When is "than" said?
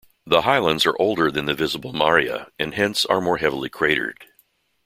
1.29-1.45